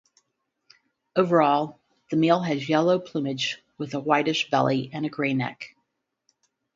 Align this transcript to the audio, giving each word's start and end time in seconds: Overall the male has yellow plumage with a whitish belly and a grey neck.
Overall 1.15 1.79
the 2.09 2.15
male 2.17 2.39
has 2.41 2.67
yellow 2.67 2.97
plumage 2.97 3.61
with 3.77 3.93
a 3.93 3.99
whitish 3.99 4.49
belly 4.49 4.89
and 4.91 5.05
a 5.05 5.09
grey 5.09 5.35
neck. 5.35 5.75